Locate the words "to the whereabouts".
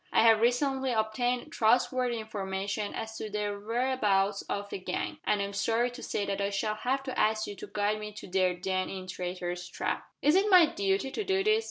3.17-4.41